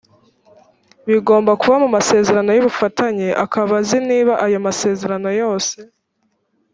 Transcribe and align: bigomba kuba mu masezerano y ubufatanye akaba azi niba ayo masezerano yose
bigomba 1.09 1.51
kuba 1.61 1.75
mu 1.83 1.89
masezerano 1.95 2.49
y 2.53 2.61
ubufatanye 2.61 3.27
akaba 3.43 3.73
azi 3.81 3.97
niba 4.09 4.33
ayo 4.45 4.57
masezerano 4.67 5.29
yose 5.41 5.77